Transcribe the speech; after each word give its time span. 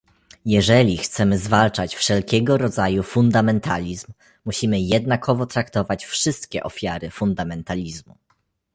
Jeżeli 0.45 0.97
chcemy 0.97 1.37
zwalczać 1.37 1.95
wszelkiego 1.95 2.57
rodzaju 2.57 3.03
fundamentalizm, 3.03 4.11
musimy 4.45 4.79
jednakowo 4.79 5.45
traktować 5.45 6.05
wszystkie 6.05 6.63
ofiary 6.63 7.09
fundamentalizmu 7.09 8.15